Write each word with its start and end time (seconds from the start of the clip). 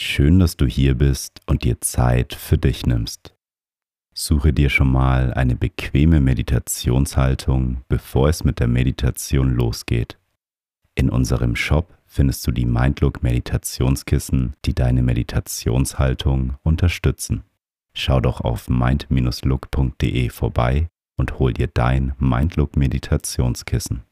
Schön, 0.00 0.38
dass 0.38 0.56
du 0.56 0.64
hier 0.64 0.94
bist 0.94 1.40
und 1.46 1.64
dir 1.64 1.80
Zeit 1.80 2.32
für 2.32 2.56
dich 2.56 2.86
nimmst. 2.86 3.34
Suche 4.14 4.52
dir 4.52 4.70
schon 4.70 4.92
mal 4.92 5.34
eine 5.34 5.56
bequeme 5.56 6.20
Meditationshaltung, 6.20 7.78
bevor 7.88 8.28
es 8.28 8.44
mit 8.44 8.60
der 8.60 8.68
Meditation 8.68 9.56
losgeht. 9.56 10.16
In 10.94 11.10
unserem 11.10 11.56
Shop 11.56 11.98
findest 12.06 12.46
du 12.46 12.52
die 12.52 12.64
Mindlook 12.64 13.24
Meditationskissen, 13.24 14.54
die 14.64 14.72
deine 14.72 15.02
Meditationshaltung 15.02 16.54
unterstützen. 16.62 17.42
Schau 17.92 18.20
doch 18.20 18.40
auf 18.40 18.68
mind-look.de 18.68 20.28
vorbei 20.28 20.90
und 21.16 21.40
hol 21.40 21.52
dir 21.52 21.66
dein 21.66 22.14
Mindlook 22.20 22.76
Meditationskissen. 22.76 24.04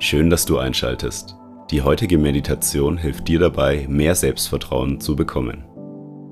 Schön, 0.00 0.28
dass 0.28 0.44
du 0.44 0.58
einschaltest. 0.58 1.38
Die 1.74 1.82
heutige 1.82 2.18
Meditation 2.18 2.96
hilft 2.96 3.26
dir 3.26 3.40
dabei, 3.40 3.86
mehr 3.88 4.14
Selbstvertrauen 4.14 5.00
zu 5.00 5.16
bekommen. 5.16 5.64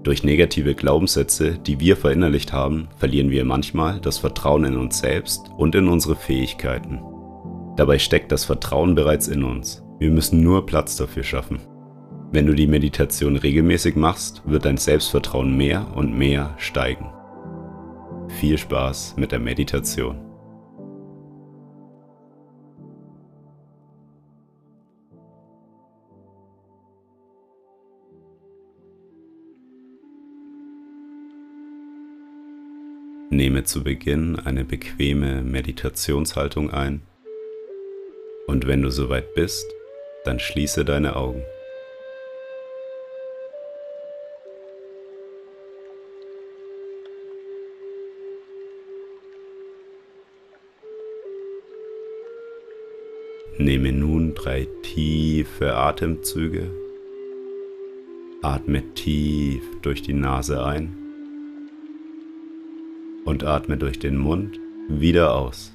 Durch 0.04 0.22
negative 0.22 0.76
Glaubenssätze, 0.76 1.58
die 1.58 1.80
wir 1.80 1.96
verinnerlicht 1.96 2.52
haben, 2.52 2.86
verlieren 2.96 3.28
wir 3.28 3.44
manchmal 3.44 3.98
das 3.98 4.18
Vertrauen 4.18 4.62
in 4.62 4.76
uns 4.76 5.00
selbst 5.00 5.50
und 5.56 5.74
in 5.74 5.88
unsere 5.88 6.14
Fähigkeiten. 6.14 7.00
Dabei 7.76 7.98
steckt 7.98 8.30
das 8.30 8.44
Vertrauen 8.44 8.94
bereits 8.94 9.26
in 9.26 9.42
uns. 9.42 9.82
Wir 9.98 10.12
müssen 10.12 10.44
nur 10.44 10.64
Platz 10.64 10.94
dafür 10.94 11.24
schaffen. 11.24 11.58
Wenn 12.30 12.46
du 12.46 12.54
die 12.54 12.68
Meditation 12.68 13.34
regelmäßig 13.34 13.96
machst, 13.96 14.42
wird 14.46 14.64
dein 14.64 14.76
Selbstvertrauen 14.76 15.56
mehr 15.56 15.88
und 15.96 16.16
mehr 16.16 16.54
steigen. 16.58 17.10
Viel 18.38 18.58
Spaß 18.58 19.14
mit 19.16 19.32
der 19.32 19.40
Meditation. 19.40 20.31
Nehme 33.32 33.64
zu 33.64 33.82
Beginn 33.82 34.38
eine 34.38 34.62
bequeme 34.62 35.40
Meditationshaltung 35.40 36.68
ein 36.70 37.00
und 38.46 38.66
wenn 38.66 38.82
du 38.82 38.90
soweit 38.90 39.32
bist, 39.34 39.64
dann 40.26 40.38
schließe 40.38 40.84
deine 40.84 41.16
Augen. 41.16 41.42
Nehme 53.56 53.92
nun 53.92 54.34
drei 54.34 54.68
tiefe 54.82 55.74
Atemzüge. 55.74 56.70
Atme 58.42 58.82
tief 58.92 59.62
durch 59.80 60.02
die 60.02 60.12
Nase 60.12 60.62
ein 60.62 61.01
und 63.32 63.44
atme 63.44 63.78
durch 63.78 63.98
den 63.98 64.18
Mund 64.18 64.60
wieder 64.90 65.34
aus. 65.34 65.72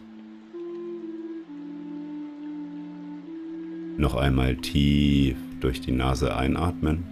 Noch 3.98 4.14
einmal 4.14 4.58
tief 4.58 5.38
durch 5.60 5.82
die 5.82 5.92
Nase 5.92 6.36
einatmen 6.36 7.04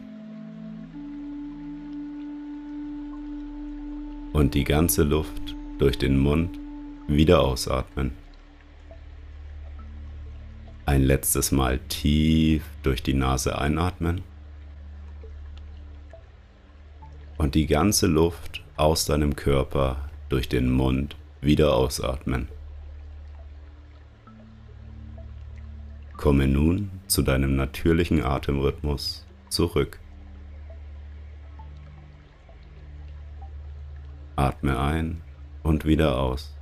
und 4.34 4.54
die 4.54 4.66
ganze 4.66 5.02
Luft 5.02 5.56
durch 5.80 5.98
den 5.98 6.20
Mund 6.20 6.60
wieder 7.08 7.42
ausatmen. 7.42 8.12
Ein 10.86 11.02
letztes 11.02 11.52
Mal 11.52 11.80
tief 11.90 12.62
durch 12.84 13.02
die 13.02 13.16
Nase 13.16 13.58
einatmen 13.58 14.22
und 17.40 17.56
die 17.56 17.66
ganze 17.66 18.06
Luft 18.06 18.64
aus 18.78 19.06
deinem 19.06 19.36
Körper 19.36 20.12
durch 20.30 20.50
den 20.50 20.72
Mund 20.72 21.16
wieder 21.42 21.76
ausatmen. 21.76 22.48
Komme 26.18 26.48
nun 26.48 26.90
zu 27.08 27.22
deinem 27.22 27.56
natürlichen 27.56 28.24
Atemrhythmus 28.24 29.26
zurück. 29.50 30.00
Atme 34.36 34.80
ein 34.80 35.22
und 35.64 35.86
wieder 35.86 36.20
aus. 36.20 36.56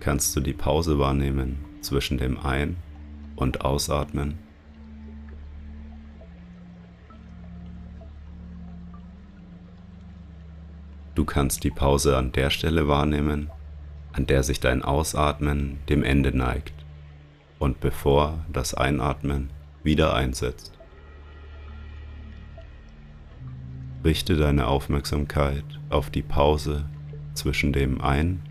Kannst 0.00 0.36
du 0.36 0.40
die 0.40 0.52
Pause 0.52 1.00
wahrnehmen 1.00 1.64
zwischen 1.80 2.18
dem 2.18 2.38
Ein- 2.38 2.76
und 3.36 3.64
ausatmen. 3.64 4.38
Du 11.14 11.24
kannst 11.24 11.64
die 11.64 11.70
Pause 11.70 12.16
an 12.16 12.32
der 12.32 12.50
Stelle 12.50 12.88
wahrnehmen, 12.88 13.50
an 14.12 14.26
der 14.26 14.42
sich 14.42 14.60
dein 14.60 14.82
Ausatmen 14.82 15.78
dem 15.88 16.02
Ende 16.02 16.36
neigt 16.36 16.74
und 17.58 17.80
bevor 17.80 18.44
das 18.52 18.74
Einatmen 18.74 19.50
wieder 19.82 20.14
einsetzt. 20.14 20.72
Richte 24.04 24.36
deine 24.36 24.66
Aufmerksamkeit 24.66 25.64
auf 25.88 26.10
die 26.10 26.22
Pause 26.22 26.88
zwischen 27.34 27.72
dem 27.72 28.00
Ein- 28.00 28.42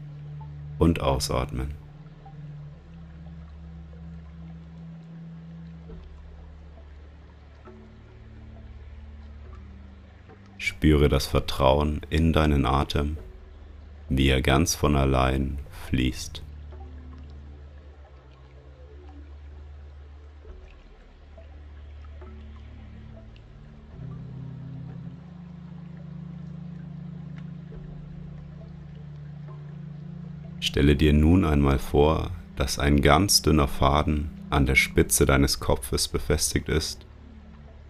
und 0.79 1.01
Ausatmen. 1.01 1.84
Spüre 10.85 11.09
das 11.09 11.25
Vertrauen 11.25 12.01
in 12.11 12.31
deinen 12.31 12.63
Atem, 12.63 13.17
wie 14.07 14.27
er 14.27 14.43
ganz 14.43 14.75
von 14.75 14.95
allein 14.95 15.57
fließt. 15.87 16.43
Stelle 30.59 30.95
dir 30.95 31.13
nun 31.13 31.45
einmal 31.45 31.79
vor, 31.79 32.29
dass 32.57 32.77
ein 32.77 33.01
ganz 33.01 33.41
dünner 33.41 33.67
Faden 33.67 34.29
an 34.51 34.67
der 34.67 34.75
Spitze 34.75 35.25
deines 35.25 35.59
Kopfes 35.59 36.07
befestigt 36.07 36.69
ist 36.69 37.07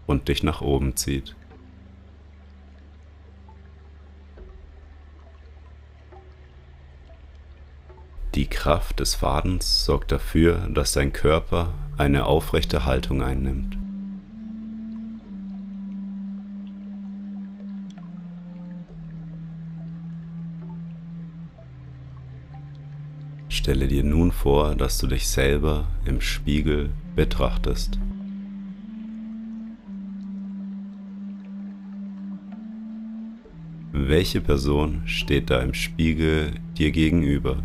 und 0.07 0.29
dich 0.29 0.43
nach 0.43 0.61
oben 0.61 0.95
zieht. 0.95 1.35
Die 8.45 8.49
Kraft 8.51 8.99
des 8.99 9.15
Fadens 9.15 9.85
sorgt 9.85 10.11
dafür, 10.11 10.69
dass 10.71 10.91
dein 10.93 11.11
Körper 11.11 11.73
eine 11.97 12.27
aufrechte 12.27 12.85
Haltung 12.85 13.23
einnimmt. 13.23 13.75
Stelle 23.49 23.87
dir 23.87 24.03
nun 24.03 24.31
vor, 24.31 24.75
dass 24.75 24.99
du 24.99 25.07
dich 25.07 25.27
selber 25.27 25.87
im 26.05 26.21
Spiegel 26.21 26.91
betrachtest. 27.15 27.97
Welche 33.91 34.39
Person 34.39 35.01
steht 35.07 35.49
da 35.49 35.63
im 35.63 35.73
Spiegel 35.73 36.51
dir 36.77 36.91
gegenüber? 36.91 37.63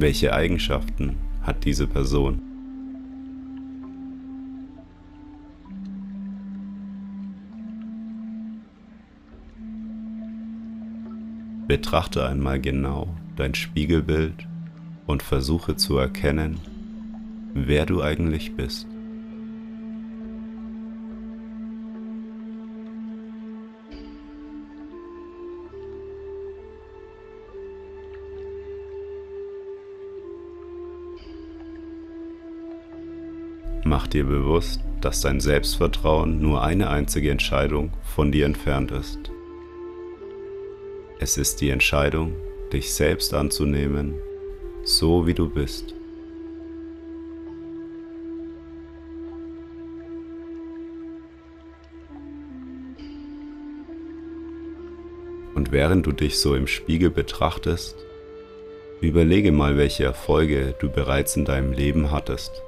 Welche 0.00 0.32
Eigenschaften 0.32 1.16
hat 1.42 1.66
diese 1.66 1.86
Person? 1.86 2.40
Betrachte 11.68 12.26
einmal 12.26 12.62
genau 12.62 13.14
dein 13.36 13.54
Spiegelbild 13.54 14.46
und 15.06 15.22
versuche 15.22 15.76
zu 15.76 15.98
erkennen, 15.98 16.58
wer 17.52 17.84
du 17.84 18.02
eigentlich 18.02 18.56
bist. 18.56 18.86
Mach 33.90 34.06
dir 34.06 34.22
bewusst, 34.22 34.80
dass 35.00 35.20
dein 35.20 35.40
Selbstvertrauen 35.40 36.40
nur 36.40 36.62
eine 36.62 36.90
einzige 36.90 37.28
Entscheidung 37.32 37.90
von 38.04 38.30
dir 38.30 38.46
entfernt 38.46 38.92
ist. 38.92 39.18
Es 41.18 41.36
ist 41.36 41.60
die 41.60 41.70
Entscheidung, 41.70 42.36
dich 42.72 42.94
selbst 42.94 43.34
anzunehmen, 43.34 44.14
so 44.84 45.26
wie 45.26 45.34
du 45.34 45.50
bist. 45.50 45.92
Und 55.56 55.72
während 55.72 56.06
du 56.06 56.12
dich 56.12 56.38
so 56.38 56.54
im 56.54 56.68
Spiegel 56.68 57.10
betrachtest, 57.10 57.96
überlege 59.00 59.50
mal, 59.50 59.76
welche 59.76 60.04
Erfolge 60.04 60.76
du 60.78 60.88
bereits 60.88 61.34
in 61.34 61.44
deinem 61.44 61.72
Leben 61.72 62.12
hattest. 62.12 62.62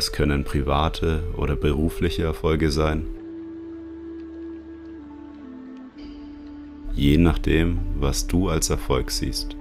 Das 0.00 0.12
können 0.12 0.44
private 0.44 1.22
oder 1.36 1.56
berufliche 1.56 2.22
Erfolge 2.22 2.70
sein. 2.70 3.06
Je 6.94 7.18
nachdem, 7.18 7.80
was 7.98 8.26
du 8.26 8.48
als 8.48 8.70
Erfolg 8.70 9.10
siehst. 9.10 9.56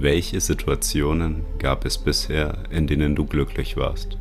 Welche 0.00 0.40
Situationen 0.40 1.44
gab 1.58 1.84
es 1.84 1.98
bisher, 1.98 2.64
in 2.70 2.86
denen 2.86 3.14
du 3.14 3.26
glücklich 3.26 3.76
warst? 3.76 4.16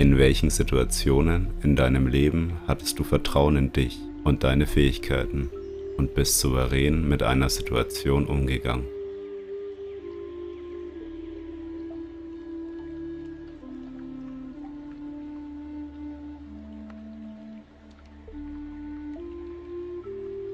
In 0.00 0.16
welchen 0.16 0.48
Situationen 0.48 1.48
in 1.62 1.76
deinem 1.76 2.06
Leben 2.06 2.54
hattest 2.66 2.98
du 2.98 3.04
Vertrauen 3.04 3.56
in 3.56 3.70
dich 3.70 3.98
und 4.24 4.44
deine 4.44 4.66
Fähigkeiten 4.66 5.50
und 5.98 6.14
bist 6.14 6.40
souverän 6.40 7.06
mit 7.06 7.22
einer 7.22 7.50
Situation 7.50 8.24
umgegangen? 8.24 8.86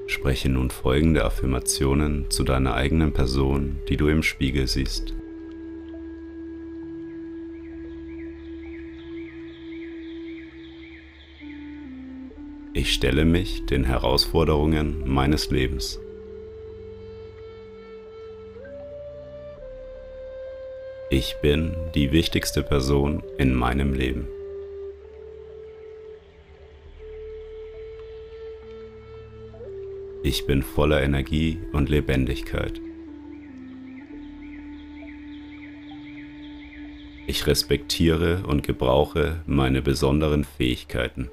Spreche 0.07 0.49
nun 0.49 0.71
folgende 0.71 1.23
Affirmationen 1.23 2.29
zu 2.29 2.43
deiner 2.43 2.73
eigenen 2.73 3.13
Person, 3.13 3.79
die 3.87 3.95
du 3.95 4.09
im 4.09 4.23
Spiegel 4.23 4.67
siehst. 4.67 5.16
Ich 12.87 12.93
stelle 12.93 13.25
mich 13.25 13.65
den 13.65 13.83
Herausforderungen 13.83 15.03
meines 15.05 15.51
Lebens. 15.51 15.99
Ich 21.09 21.35
bin 21.41 21.75
die 21.95 22.13
wichtigste 22.13 22.63
Person 22.63 23.21
in 23.37 23.53
meinem 23.53 23.93
Leben. 23.93 24.29
Ich 30.23 30.45
bin 30.45 30.63
voller 30.63 31.03
Energie 31.03 31.59
und 31.73 31.89
Lebendigkeit. 31.89 32.79
Ich 37.27 37.47
respektiere 37.47 38.43
und 38.47 38.63
gebrauche 38.63 39.43
meine 39.45 39.81
besonderen 39.81 40.45
Fähigkeiten. 40.45 41.29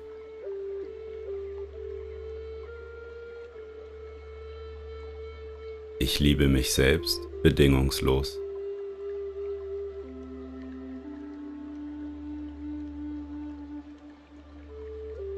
Ich 6.07 6.21
liebe 6.21 6.49
mich 6.49 6.75
selbst 6.75 7.19
bedingungslos. 7.43 8.39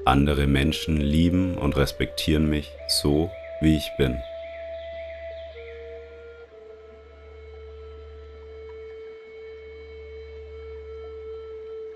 Andere 0.05 0.49
Menschen 0.49 0.97
lieben 0.97 1.57
und 1.57 1.77
respektieren 1.77 2.51
mich 2.51 2.73
so, 2.89 3.31
wie 3.61 3.77
ich 3.77 3.89
bin. 3.97 4.19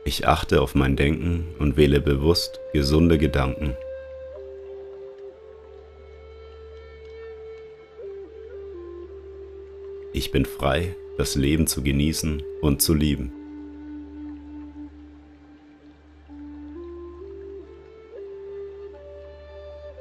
Ich 0.05 0.29
achte 0.29 0.63
auf 0.63 0.77
mein 0.77 0.95
Denken 0.95 1.57
und 1.59 1.77
wähle 1.77 2.01
bewusst 2.01 2.61
gesunde 2.73 3.19
Gedanken. 3.19 3.77
Ich 10.12 10.33
bin 10.33 10.45
frei, 10.45 10.97
das 11.19 11.37
Leben 11.37 11.69
zu 11.69 11.85
genießen 11.85 12.43
und 12.62 12.83
zu 12.83 12.95
lieben. 12.95 13.33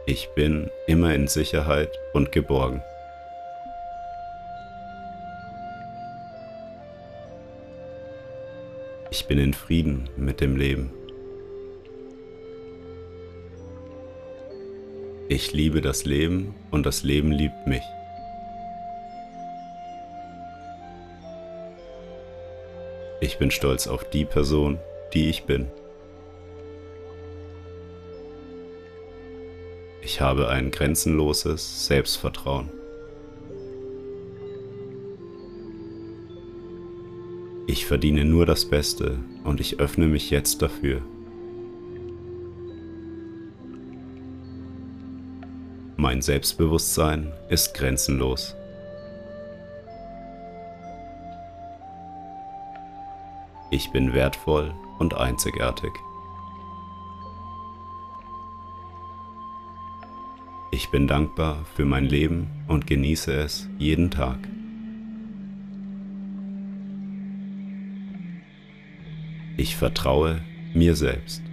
Ich 0.07 0.27
bin 0.29 0.71
immer 0.87 1.13
in 1.13 1.27
Sicherheit 1.27 1.91
und 2.13 2.31
geborgen. 2.31 2.81
Ich 9.11 9.27
bin 9.27 9.37
in 9.37 9.53
Frieden 9.53 10.09
mit 10.17 10.41
dem 10.41 10.55
Leben. 10.55 10.91
Ich 15.27 15.53
liebe 15.53 15.81
das 15.81 16.05
Leben 16.05 16.55
und 16.71 16.87
das 16.87 17.03
Leben 17.03 17.31
liebt 17.31 17.67
mich. 17.67 17.83
Ich 23.21 23.37
bin 23.37 23.51
stolz 23.51 23.87
auf 23.87 24.09
die 24.09 24.23
Person, 24.23 24.79
die 25.13 25.29
ich 25.29 25.43
bin. 25.43 25.67
Ich 30.01 30.21
habe 30.21 30.47
ein 30.47 30.71
grenzenloses 30.71 31.85
Selbstvertrauen. 31.87 32.69
Ich 37.67 37.85
verdiene 37.85 38.25
nur 38.25 38.45
das 38.45 38.65
Beste 38.65 39.19
und 39.43 39.59
ich 39.59 39.79
öffne 39.79 40.07
mich 40.07 40.29
jetzt 40.31 40.61
dafür. 40.61 41.01
Mein 45.97 46.21
Selbstbewusstsein 46.21 47.33
ist 47.49 47.73
grenzenlos. 47.73 48.55
Ich 53.71 53.91
bin 53.91 54.13
wertvoll 54.13 54.73
und 54.97 55.13
einzigartig. 55.13 55.93
Ich 60.71 60.89
bin 60.89 61.07
dankbar 61.07 61.65
für 61.75 61.85
mein 61.85 62.05
Leben 62.05 62.47
und 62.67 62.87
genieße 62.87 63.31
es 63.31 63.69
jeden 63.77 64.09
Tag. 64.09 64.39
Ich 69.57 69.75
vertraue 69.75 70.41
mir 70.73 70.95
selbst. 70.95 71.48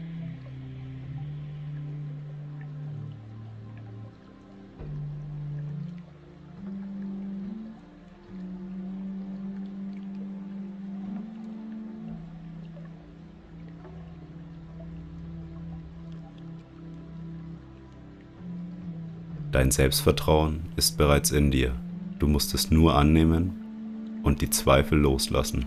Dein 19.56 19.70
Selbstvertrauen 19.70 20.64
ist 20.76 20.98
bereits 20.98 21.30
in 21.30 21.50
dir. 21.50 21.72
Du 22.18 22.28
musst 22.28 22.52
es 22.52 22.70
nur 22.70 22.94
annehmen 22.94 24.20
und 24.22 24.42
die 24.42 24.50
Zweifel 24.50 24.98
loslassen. 24.98 25.64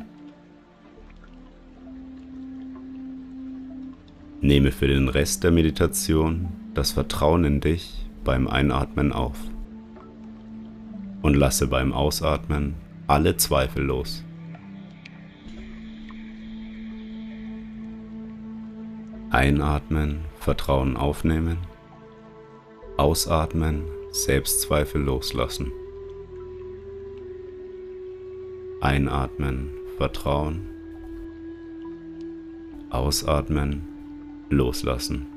Nehme 4.41 4.71
für 4.71 4.87
den 4.87 5.09
Rest 5.09 5.43
der 5.43 5.49
Meditation 5.49 6.49
das 6.75 6.91
Vertrauen 6.91 7.43
in 7.45 7.61
dich 7.61 8.05
beim 8.23 8.47
Einatmen 8.47 9.11
auf 9.11 9.39
und 11.23 11.33
lasse 11.33 11.65
beim 11.65 11.91
Ausatmen 11.91 12.75
alle 13.07 13.37
Zweifel 13.37 13.85
los. 13.85 14.23
Einatmen, 19.31 20.25
Vertrauen 20.39 20.95
aufnehmen. 20.95 21.57
Ausatmen, 22.99 23.85
Selbstzweifel 24.11 25.01
loslassen. 25.01 25.71
Einatmen, 28.81 29.69
Vertrauen. 29.95 30.67
Ausatmen, 32.89 33.87
loslassen. 34.49 35.27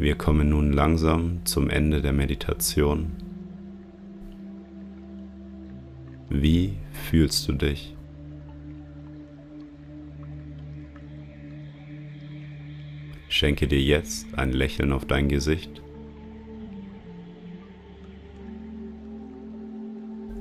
Wir 0.00 0.14
kommen 0.14 0.50
nun 0.50 0.72
langsam 0.72 1.40
zum 1.44 1.68
Ende 1.68 2.00
der 2.00 2.12
Meditation. 2.12 3.14
Wie 6.30 6.76
fühlst 6.92 7.48
du 7.48 7.54
dich? 7.54 7.96
Schenke 13.28 13.66
dir 13.66 13.82
jetzt 13.82 14.38
ein 14.38 14.52
Lächeln 14.52 14.92
auf 14.92 15.04
dein 15.04 15.28
Gesicht. 15.28 15.82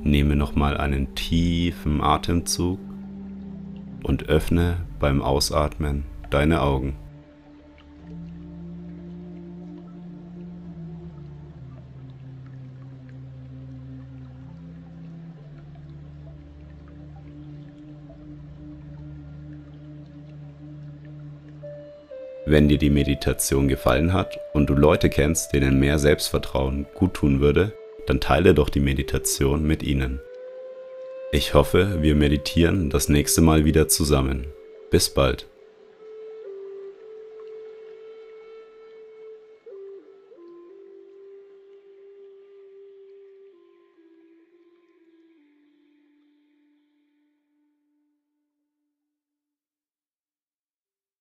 Nehme 0.03 0.35
nochmal 0.35 0.77
einen 0.77 1.15
tiefen 1.15 2.01
Atemzug 2.01 2.79
und 4.03 4.29
öffne 4.29 4.85
beim 4.99 5.23
Ausatmen 5.23 6.05
deine 6.29 6.61
Augen. 6.61 6.95
Wenn 22.49 22.69
dir 22.69 22.77
die 22.77 22.89
Meditation 22.89 23.67
gefallen 23.67 24.13
hat 24.13 24.39
und 24.53 24.69
du 24.69 24.73
Leute 24.73 25.09
kennst, 25.09 25.51
denen 25.51 25.81
mehr 25.81 25.99
Selbstvertrauen 25.99 26.85
gut 26.93 27.13
tun 27.13 27.41
würde, 27.41 27.73
dann 28.05 28.21
teile 28.21 28.53
doch 28.53 28.69
die 28.69 28.79
Meditation 28.79 29.67
mit 29.67 29.83
ihnen. 29.83 30.21
Ich 31.33 31.53
hoffe, 31.53 32.01
wir 32.01 32.15
meditieren 32.15 32.89
das 32.89 33.09
nächste 33.09 33.41
Mal 33.41 33.65
wieder 33.65 33.89
zusammen. 33.89 34.47
Bis 34.89 35.09
bald. 35.09 35.45